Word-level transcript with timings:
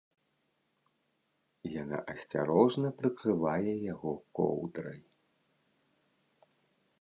Яна 1.81 1.99
асцярожна 2.13 2.87
прыкрывае 3.03 3.73
яго 3.93 4.11
коўдрай. 4.41 4.99